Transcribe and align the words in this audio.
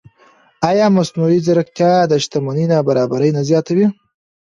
ایا 0.69 0.85
مصنوعي 0.97 1.39
ځیرکتیا 1.45 1.93
د 2.11 2.13
شتمنۍ 2.23 2.65
نابرابري 2.73 3.29
نه 3.37 3.41
زیاتوي؟ 3.49 3.87